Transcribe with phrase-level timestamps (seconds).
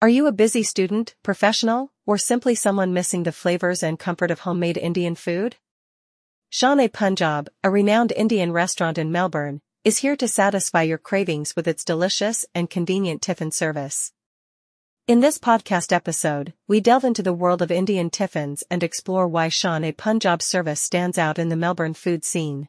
[0.00, 4.38] Are you a busy student, professional, or simply someone missing the flavors and comfort of
[4.40, 5.56] homemade Indian food?
[6.52, 11.82] Shaan-A-Punjab, a renowned Indian restaurant in Melbourne, is here to satisfy your cravings with its
[11.82, 14.12] delicious and convenient tiffin service.
[15.08, 19.48] In this podcast episode, we delve into the world of Indian tiffins and explore why
[19.48, 22.68] Shaan-A-Punjab service stands out in the Melbourne food scene.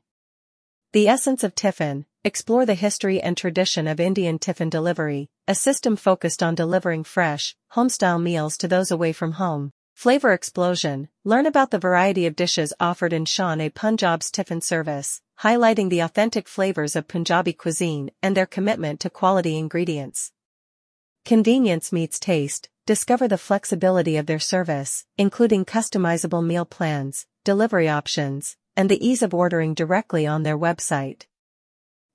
[0.93, 5.95] The essence of tiffin, explore the history and tradition of Indian tiffin delivery, a system
[5.95, 9.71] focused on delivering fresh, home-style meals to those away from home.
[9.95, 16.01] Flavor Explosion, learn about the variety of dishes offered in Shaan-A-Punjab's tiffin service, highlighting the
[16.01, 20.33] authentic flavors of Punjabi cuisine and their commitment to quality ingredients.
[21.23, 28.57] Convenience meets taste, discover the flexibility of their service, including customizable meal plans, delivery options,
[28.75, 31.25] and the ease of ordering directly on their website.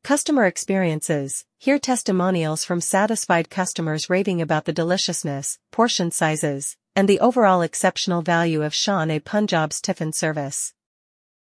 [0.04, 7.20] Customer experiences, hear testimonials from satisfied customers raving about the deliciousness, portion sizes, and the
[7.20, 10.74] overall exceptional value of Shaan-A-Punjab's tiffin service.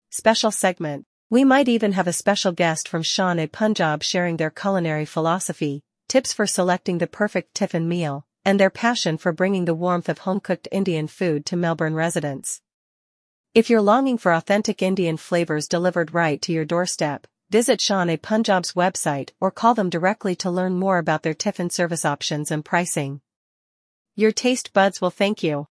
[0.10, 1.06] Special segment.
[1.30, 6.48] We might even have a special guest from Shaan-A-Punjab sharing their culinary philosophy, tips for
[6.48, 11.06] selecting the perfect tiffin meal, and their passion for bringing the warmth of home-cooked Indian
[11.06, 12.62] food to Melbourne residents.
[13.54, 19.32] If you're longing for authentic Indian flavors delivered right to your doorstep, visit Shaan-A-Punjab's website
[19.40, 23.22] or call them directly to learn more about their tiffin service options and pricing.
[24.16, 25.68] Your taste buds will thank you.